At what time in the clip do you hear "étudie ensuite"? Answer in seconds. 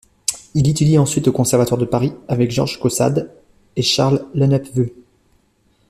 0.67-1.27